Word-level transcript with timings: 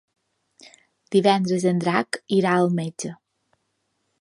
Divendres 1.17 1.65
en 1.73 1.81
Drac 1.83 2.19
irà 2.41 2.55
al 2.63 2.73
metge. 2.81 3.13